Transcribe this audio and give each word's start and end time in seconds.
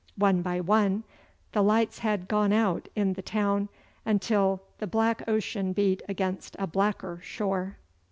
One 0.17 0.41
by 0.41 0.61
one 0.61 1.03
the 1.51 1.61
lights 1.61 1.99
had 1.99 2.27
gone 2.27 2.51
out 2.51 2.89
in 2.95 3.13
the 3.13 3.21
town, 3.21 3.69
until 4.03 4.63
the 4.79 4.87
black 4.87 5.21
ocean 5.27 5.73
beat 5.73 6.01
against 6.09 6.55
a 6.57 6.65
blacker 6.65 7.19
shore. 7.21 7.77